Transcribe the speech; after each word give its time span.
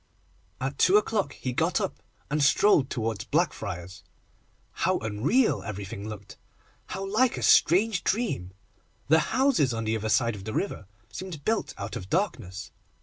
At 0.59 0.79
two 0.79 0.97
o'clock 0.97 1.33
he 1.33 1.53
got 1.53 1.79
up, 1.79 2.01
and 2.31 2.41
strolled 2.43 2.89
towards 2.89 3.23
Blackfriars. 3.23 4.03
How 4.71 4.97
unreal 4.97 5.61
everything 5.61 6.09
looked! 6.09 6.37
How 6.87 7.05
like 7.07 7.37
a 7.37 7.43
strange 7.43 8.03
dream! 8.03 8.49
The 9.09 9.19
houses 9.29 9.75
on 9.75 9.83
the 9.83 9.95
other 9.95 10.09
side 10.09 10.33
of 10.35 10.43
the 10.45 10.53
river 10.55 10.87
seemed 11.11 11.45
built 11.45 11.75
out 11.77 11.95
of 11.95 12.09
darkness. 12.09 12.71